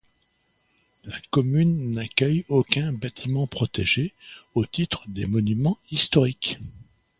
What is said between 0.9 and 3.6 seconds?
La commune n’accueille aucun bâtiment